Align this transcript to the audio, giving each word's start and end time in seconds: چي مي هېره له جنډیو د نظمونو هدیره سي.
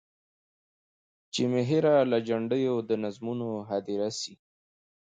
چي 1.33 1.43
مي 1.51 1.61
هېره 1.69 1.95
له 2.11 2.17
جنډیو 2.27 2.75
د 2.89 2.91
نظمونو 3.03 3.47
هدیره 3.69 4.09
سي. 4.19 4.33